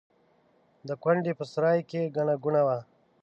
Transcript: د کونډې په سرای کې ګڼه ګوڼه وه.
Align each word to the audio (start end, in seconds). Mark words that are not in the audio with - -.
د 0.87 0.89
کونډې 1.03 1.33
په 1.39 1.43
سرای 1.51 1.79
کې 1.89 2.11
ګڼه 2.15 2.35
ګوڼه 2.43 2.61
وه. 2.67 2.77